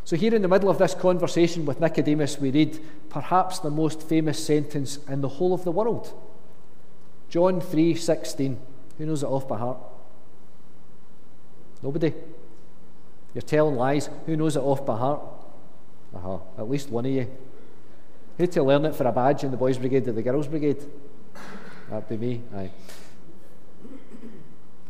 So, 0.03 0.15
here 0.15 0.35
in 0.35 0.43
the 0.43 0.47
middle 0.47 0.69
of 0.69 0.77
this 0.77 0.93
conversation 0.93 1.65
with 1.65 1.79
Nicodemus, 1.79 2.37
we 2.37 2.51
read 2.51 2.79
perhaps 3.09 3.57
the 3.57 3.71
most 3.71 4.03
famous 4.03 4.43
sentence 4.43 4.99
in 5.07 5.21
the 5.21 5.27
whole 5.27 5.51
of 5.51 5.63
the 5.63 5.71
world. 5.71 6.13
John 7.29 7.59
3:16. 7.59 8.59
Who 8.99 9.05
knows 9.07 9.23
it 9.23 9.27
off 9.27 9.47
by 9.47 9.57
heart? 9.57 9.79
Nobody. 11.85 12.11
You're 13.35 13.43
telling 13.43 13.75
lies. 13.75 14.09
Who 14.25 14.35
knows 14.35 14.55
it 14.55 14.63
off 14.63 14.83
by 14.83 14.97
heart? 14.97 15.21
Uh-huh. 16.15 16.39
At 16.57 16.67
least 16.67 16.89
one 16.89 17.05
of 17.05 17.11
you. 17.11 17.27
Who 18.39 18.47
to 18.47 18.63
learn 18.63 18.85
it 18.85 18.95
for 18.95 19.05
a 19.05 19.11
badge 19.11 19.43
in 19.43 19.51
the 19.51 19.57
boys' 19.57 19.77
brigade 19.77 20.07
or 20.07 20.13
the 20.13 20.23
girls' 20.23 20.47
brigade? 20.47 20.83
That'd 21.87 22.09
be 22.09 22.17
me. 22.17 22.41
Aye. 22.55 22.71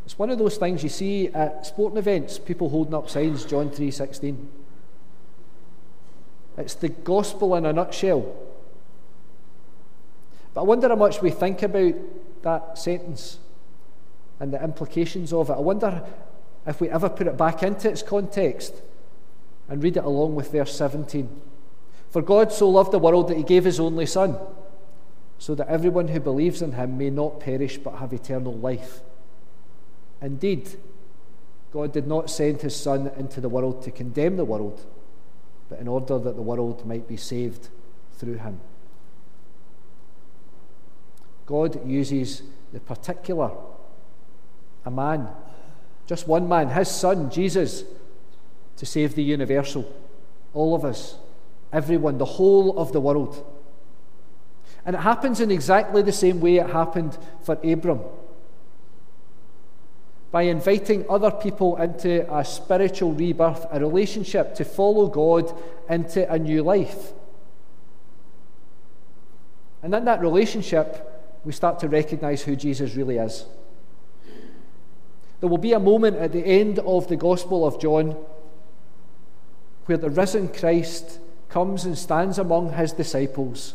It's 0.06 0.18
one 0.18 0.30
of 0.30 0.38
those 0.38 0.56
things 0.56 0.82
you 0.82 0.88
see 0.88 1.28
at 1.28 1.66
sporting 1.66 1.98
events, 1.98 2.38
people 2.38 2.70
holding 2.70 2.94
up 2.94 3.10
signs, 3.10 3.44
John 3.44 3.68
3.16. 3.68 4.46
It's 6.56 6.74
the 6.76 6.88
gospel 6.88 7.56
in 7.56 7.66
a 7.66 7.74
nutshell. 7.74 8.34
But 10.54 10.62
I 10.62 10.64
wonder 10.64 10.88
how 10.88 10.96
much 10.96 11.20
we 11.20 11.30
think 11.30 11.62
about 11.62 11.94
that 12.40 12.78
sentence 12.78 13.38
and 14.40 14.50
the 14.50 14.64
implications 14.64 15.34
of 15.34 15.50
it. 15.50 15.54
I 15.54 15.60
wonder 15.60 16.02
if 16.66 16.80
we 16.80 16.88
ever 16.90 17.08
put 17.08 17.26
it 17.26 17.36
back 17.36 17.62
into 17.62 17.88
its 17.88 18.02
context 18.02 18.82
and 19.68 19.82
read 19.82 19.96
it 19.96 20.04
along 20.04 20.34
with 20.34 20.52
verse 20.52 20.74
17. 20.74 21.40
For 22.10 22.22
God 22.22 22.52
so 22.52 22.68
loved 22.68 22.92
the 22.92 22.98
world 22.98 23.28
that 23.28 23.36
he 23.36 23.42
gave 23.42 23.64
his 23.64 23.80
only 23.80 24.06
Son, 24.06 24.38
so 25.38 25.54
that 25.54 25.68
everyone 25.68 26.08
who 26.08 26.20
believes 26.20 26.62
in 26.62 26.72
him 26.72 26.96
may 26.96 27.10
not 27.10 27.40
perish 27.40 27.78
but 27.78 27.96
have 27.96 28.12
eternal 28.12 28.54
life. 28.54 29.00
Indeed, 30.20 30.76
God 31.72 31.92
did 31.92 32.06
not 32.06 32.30
send 32.30 32.62
his 32.62 32.74
Son 32.74 33.10
into 33.18 33.40
the 33.40 33.48
world 33.48 33.82
to 33.82 33.90
condemn 33.90 34.36
the 34.36 34.44
world, 34.44 34.86
but 35.68 35.78
in 35.78 35.88
order 35.88 36.18
that 36.18 36.36
the 36.36 36.42
world 36.42 36.86
might 36.86 37.06
be 37.06 37.16
saved 37.16 37.68
through 38.14 38.38
him. 38.38 38.60
God 41.44 41.86
uses 41.86 42.42
the 42.72 42.80
particular, 42.80 43.50
a 44.84 44.90
man, 44.90 45.28
just 46.06 46.28
one 46.28 46.48
man, 46.48 46.68
his 46.68 46.88
Son, 46.88 47.30
Jesus, 47.30 47.84
to 48.76 48.86
save 48.86 49.14
the 49.14 49.22
universal, 49.22 49.90
all 50.54 50.74
of 50.74 50.84
us, 50.84 51.16
everyone, 51.72 52.18
the 52.18 52.24
whole 52.24 52.78
of 52.78 52.92
the 52.92 53.00
world. 53.00 53.44
And 54.84 54.94
it 54.94 55.00
happens 55.00 55.40
in 55.40 55.50
exactly 55.50 56.02
the 56.02 56.12
same 56.12 56.40
way 56.40 56.56
it 56.56 56.70
happened 56.70 57.18
for 57.42 57.58
Abram. 57.64 58.00
By 60.30 60.42
inviting 60.42 61.04
other 61.08 61.30
people 61.30 61.76
into 61.76 62.32
a 62.32 62.44
spiritual 62.44 63.12
rebirth, 63.12 63.66
a 63.70 63.80
relationship 63.80 64.54
to 64.56 64.64
follow 64.64 65.08
God 65.08 65.52
into 65.88 66.30
a 66.30 66.38
new 66.38 66.62
life. 66.62 67.12
And 69.82 69.94
in 69.94 70.04
that 70.04 70.20
relationship, 70.20 71.40
we 71.44 71.52
start 71.52 71.80
to 71.80 71.88
recognize 71.88 72.42
who 72.42 72.54
Jesus 72.54 72.94
really 72.94 73.18
is. 73.18 73.44
There 75.40 75.48
will 75.48 75.58
be 75.58 75.72
a 75.72 75.80
moment 75.80 76.16
at 76.16 76.32
the 76.32 76.44
end 76.44 76.78
of 76.80 77.08
the 77.08 77.16
Gospel 77.16 77.66
of 77.66 77.80
John 77.80 78.16
where 79.86 79.98
the 79.98 80.10
risen 80.10 80.48
Christ 80.48 81.20
comes 81.48 81.84
and 81.84 81.96
stands 81.96 82.38
among 82.38 82.72
his 82.72 82.92
disciples 82.92 83.74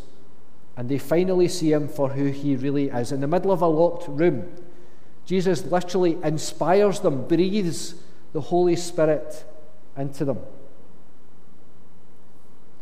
and 0.76 0.88
they 0.88 0.98
finally 0.98 1.48
see 1.48 1.72
him 1.72 1.88
for 1.88 2.10
who 2.10 2.26
he 2.26 2.56
really 2.56 2.88
is. 2.88 3.12
In 3.12 3.20
the 3.20 3.26
middle 3.26 3.52
of 3.52 3.62
a 3.62 3.66
locked 3.66 4.08
room, 4.08 4.50
Jesus 5.24 5.64
literally 5.64 6.18
inspires 6.22 7.00
them, 7.00 7.26
breathes 7.26 7.94
the 8.32 8.40
Holy 8.40 8.76
Spirit 8.76 9.44
into 9.96 10.24
them 10.24 10.38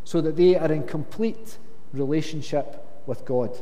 so 0.04 0.20
that 0.20 0.36
they 0.36 0.56
are 0.56 0.72
in 0.72 0.84
complete 0.84 1.58
relationship 1.92 2.84
with 3.06 3.24
God. 3.24 3.56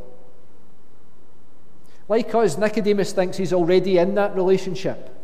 Like 2.08 2.34
us, 2.34 2.56
Nicodemus 2.56 3.12
thinks 3.12 3.36
he's 3.36 3.52
already 3.52 3.98
in 3.98 4.14
that 4.14 4.34
relationship. 4.34 5.14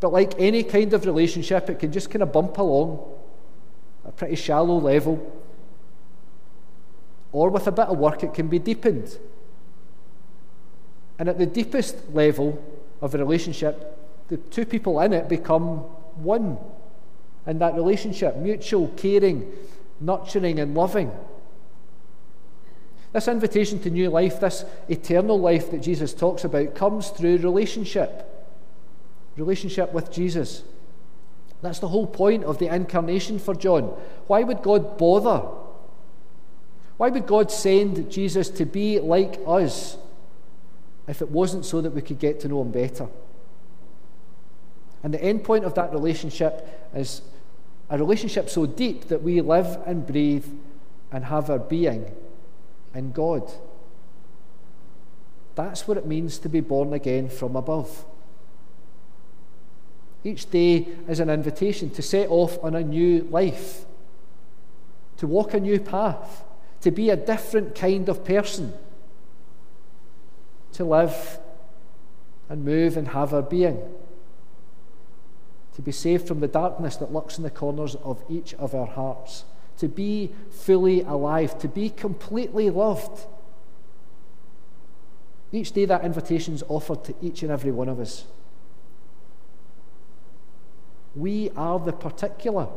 But 0.00 0.12
like 0.12 0.34
any 0.38 0.62
kind 0.62 0.92
of 0.92 1.04
relationship, 1.04 1.68
it 1.68 1.80
can 1.80 1.90
just 1.90 2.10
kind 2.10 2.22
of 2.22 2.32
bump 2.32 2.58
along 2.58 3.12
a 4.04 4.12
pretty 4.12 4.36
shallow 4.36 4.78
level. 4.78 5.42
Or 7.32 7.50
with 7.50 7.66
a 7.66 7.72
bit 7.72 7.86
of 7.86 7.98
work, 7.98 8.22
it 8.22 8.34
can 8.34 8.48
be 8.48 8.58
deepened. 8.58 9.18
And 11.18 11.28
at 11.28 11.38
the 11.38 11.46
deepest 11.46 11.96
level 12.12 12.62
of 13.00 13.14
a 13.14 13.18
relationship, 13.18 13.98
the 14.28 14.36
two 14.36 14.64
people 14.64 15.00
in 15.00 15.12
it 15.12 15.28
become 15.28 15.78
one 16.22 16.58
in 17.46 17.58
that 17.58 17.74
relationship 17.74 18.36
mutual, 18.36 18.88
caring, 18.96 19.50
nurturing, 20.00 20.58
and 20.60 20.74
loving. 20.74 21.10
This 23.14 23.28
invitation 23.28 23.78
to 23.78 23.90
new 23.90 24.10
life, 24.10 24.40
this 24.40 24.64
eternal 24.88 25.38
life 25.38 25.70
that 25.70 25.80
Jesus 25.80 26.12
talks 26.12 26.42
about, 26.42 26.74
comes 26.74 27.10
through 27.10 27.38
relationship 27.38 28.28
relationship 29.36 29.92
with 29.92 30.12
Jesus. 30.12 30.62
That's 31.62 31.78
the 31.78 31.88
whole 31.88 32.06
point 32.06 32.44
of 32.44 32.58
the 32.58 32.72
incarnation 32.72 33.38
for 33.38 33.54
John. 33.54 33.84
Why 34.26 34.42
would 34.42 34.62
God 34.62 34.98
bother? 34.98 35.48
Why 36.96 37.08
would 37.08 37.26
God 37.26 37.50
send 37.50 38.10
Jesus 38.10 38.50
to 38.50 38.64
be 38.64 38.98
like 38.98 39.40
us 39.46 39.96
if 41.08 41.22
it 41.22 41.30
wasn't 41.30 41.64
so 41.64 41.80
that 41.80 41.90
we 41.90 42.02
could 42.02 42.18
get 42.18 42.40
to 42.40 42.48
know 42.48 42.62
him 42.62 42.70
better? 42.70 43.08
And 45.02 45.14
the 45.14 45.22
end 45.22 45.44
point 45.44 45.64
of 45.64 45.74
that 45.74 45.92
relationship 45.92 46.90
is 46.94 47.22
a 47.90 47.96
relationship 47.98 48.50
so 48.50 48.66
deep 48.66 49.08
that 49.08 49.22
we 49.22 49.40
live 49.40 49.78
and 49.86 50.06
breathe 50.06 50.46
and 51.12 51.24
have 51.24 51.48
our 51.48 51.58
being 51.58 52.10
in 52.94 53.12
God. 53.12 53.50
That's 55.54 55.86
what 55.86 55.96
it 55.96 56.06
means 56.06 56.38
to 56.38 56.48
be 56.48 56.60
born 56.60 56.92
again 56.92 57.28
from 57.28 57.56
above. 57.56 58.04
Each 60.24 60.48
day 60.50 60.88
is 61.06 61.20
an 61.20 61.28
invitation 61.28 61.90
to 61.90 62.02
set 62.02 62.28
off 62.30 62.58
on 62.62 62.74
a 62.74 62.82
new 62.82 63.28
life, 63.30 63.84
to 65.18 65.26
walk 65.26 65.54
a 65.54 65.60
new 65.60 65.78
path, 65.78 66.44
to 66.80 66.90
be 66.90 67.10
a 67.10 67.16
different 67.16 67.74
kind 67.74 68.08
of 68.08 68.24
person, 68.24 68.72
to 70.72 70.84
live 70.84 71.38
and 72.48 72.64
move 72.64 72.96
and 72.96 73.08
have 73.08 73.32
our 73.34 73.42
being, 73.42 73.80
to 75.74 75.82
be 75.82 75.92
saved 75.92 76.26
from 76.26 76.40
the 76.40 76.48
darkness 76.48 76.96
that 76.96 77.12
lurks 77.12 77.36
in 77.36 77.44
the 77.44 77.50
corners 77.50 77.94
of 77.96 78.22
each 78.28 78.54
of 78.54 78.74
our 78.74 78.86
hearts, 78.86 79.44
to 79.78 79.88
be 79.88 80.32
fully 80.50 81.02
alive, 81.02 81.58
to 81.58 81.68
be 81.68 81.90
completely 81.90 82.70
loved. 82.70 83.26
Each 85.52 85.72
day, 85.72 85.84
that 85.84 86.04
invitation 86.04 86.54
is 86.54 86.64
offered 86.68 87.04
to 87.04 87.14
each 87.20 87.42
and 87.42 87.50
every 87.50 87.70
one 87.70 87.88
of 87.88 88.00
us. 88.00 88.24
We 91.14 91.50
are 91.56 91.78
the 91.78 91.92
particular. 91.92 92.68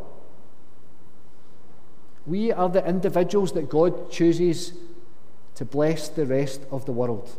We 2.26 2.52
are 2.52 2.70
the 2.70 2.88
individuals 2.88 3.54
that 3.54 3.70
God 3.70 4.12
chooses 4.12 4.74
to 5.56 5.66
bless 5.66 6.10
the 6.10 6.26
rest 6.26 6.62
of 6.70 6.86
the 6.86 6.92
world. 6.92 7.36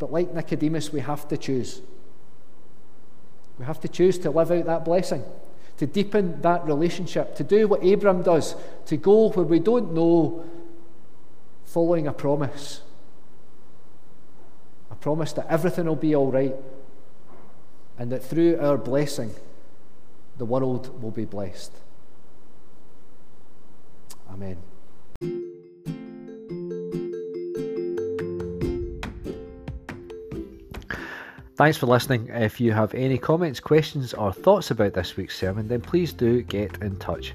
But 0.00 0.10
like 0.10 0.32
Nicodemus, 0.32 0.92
we 0.92 1.00
have 1.00 1.28
to 1.28 1.36
choose. 1.36 1.82
We 3.60 3.66
have 3.66 3.80
to 3.80 3.88
choose 3.88 4.18
to 4.20 4.30
live 4.30 4.50
out 4.50 4.64
that 4.64 4.86
blessing, 4.86 5.22
to 5.76 5.86
deepen 5.86 6.40
that 6.40 6.64
relationship, 6.64 7.36
to 7.36 7.44
do 7.44 7.68
what 7.68 7.86
Abram 7.86 8.22
does, 8.22 8.56
to 8.86 8.96
go 8.96 9.28
where 9.28 9.44
we 9.44 9.58
don't 9.58 9.92
know, 9.92 10.48
following 11.66 12.06
a 12.06 12.12
promise 12.12 12.80
A 14.90 14.94
promise 14.94 15.34
that 15.34 15.46
everything 15.48 15.84
will 15.84 15.94
be 15.94 16.16
all 16.16 16.32
right 16.32 16.56
and 17.98 18.10
that 18.10 18.24
through 18.24 18.58
our 18.58 18.78
blessing, 18.78 19.34
the 20.38 20.46
world 20.46 21.02
will 21.02 21.10
be 21.10 21.26
blessed. 21.26 21.72
Amen. 24.30 24.56
Thanks 31.60 31.76
for 31.76 31.84
listening. 31.84 32.30
If 32.32 32.58
you 32.58 32.72
have 32.72 32.94
any 32.94 33.18
comments, 33.18 33.60
questions, 33.60 34.14
or 34.14 34.32
thoughts 34.32 34.70
about 34.70 34.94
this 34.94 35.18
week's 35.18 35.36
sermon, 35.36 35.68
then 35.68 35.82
please 35.82 36.10
do 36.14 36.40
get 36.40 36.78
in 36.80 36.96
touch. 36.96 37.34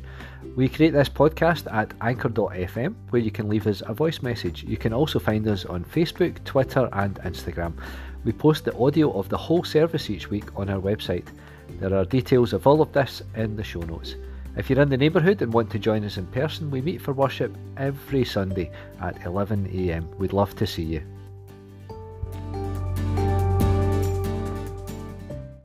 We 0.56 0.68
create 0.68 0.94
this 0.94 1.10
podcast 1.10 1.72
at 1.72 1.94
anchor.fm 2.02 2.96
where 3.12 3.22
you 3.22 3.30
can 3.30 3.48
leave 3.48 3.68
us 3.68 3.84
a 3.86 3.94
voice 3.94 4.24
message. 4.24 4.64
You 4.64 4.78
can 4.78 4.94
also 4.94 5.20
find 5.20 5.48
us 5.48 5.66
on 5.66 5.86
Facebook, 5.86 6.44
Twitter, 6.44 6.90
and 6.94 7.14
Instagram. 7.18 7.74
We 8.24 8.32
post 8.32 8.66
the 8.66 8.76
audio 8.80 9.12
of 9.12 9.30
the 9.30 9.38
whole 9.38 9.64
service 9.64 10.10
each 10.10 10.32
week 10.32 10.58
on 10.58 10.72
our 10.72 10.82
website. 10.82 11.28
There 11.80 11.94
are 11.94 12.04
details 12.04 12.52
of 12.52 12.66
all 12.66 12.82
of 12.82 12.92
this 12.94 13.22
in 13.36 13.56
the 13.56 13.64
show 13.64 13.82
notes. 13.82 14.16
If 14.58 14.72
you're 14.72 14.82
in 14.82 14.90
the 14.90 14.98
neighbourhood 14.98 15.44
and 15.44 15.54
want 15.54 15.70
to 15.70 15.78
join 15.78 16.04
us 16.04 16.18
in 16.18 16.26
person, 16.26 16.72
we 16.72 16.82
meet 16.82 17.00
for 17.00 17.14
worship 17.14 17.56
every 17.78 18.26
Sunday 18.26 18.72
at 19.00 19.20
11am. 19.20 20.18
We'd 20.18 20.34
love 20.34 20.56
to 20.56 20.66
see 20.66 20.82
you. 20.82 21.15